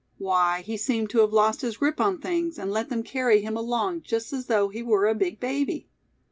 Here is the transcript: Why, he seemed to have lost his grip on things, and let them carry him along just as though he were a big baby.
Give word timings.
Why, 0.17 0.61
he 0.61 0.77
seemed 0.77 1.11
to 1.11 1.19
have 1.19 1.31
lost 1.31 1.61
his 1.61 1.77
grip 1.77 2.01
on 2.01 2.17
things, 2.19 2.57
and 2.57 2.71
let 2.71 2.89
them 2.89 3.03
carry 3.03 3.41
him 3.43 3.55
along 3.55 4.01
just 4.01 4.33
as 4.33 4.47
though 4.47 4.69
he 4.69 4.81
were 4.81 5.05
a 5.07 5.13
big 5.13 5.39
baby. 5.39 5.89